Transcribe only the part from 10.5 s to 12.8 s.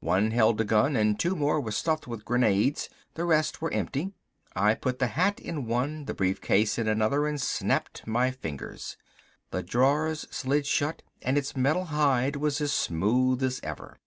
shut and its metal hide was as